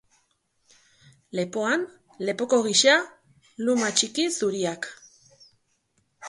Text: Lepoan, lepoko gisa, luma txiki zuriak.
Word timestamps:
Lepoan, 1.39 1.83
lepoko 2.29 2.59
gisa, 2.69 2.95
luma 3.67 3.93
txiki 4.01 4.27
zuriak. 4.41 4.91